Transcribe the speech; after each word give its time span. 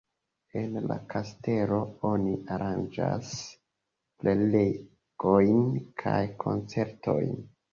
En 0.59 0.77
la 0.91 0.95
kastelo 1.13 1.77
oni 2.11 2.33
aranĝas 2.55 3.35
prelegojn 4.25 5.63
kaj 6.05 6.19
koncertojn. 6.47 7.39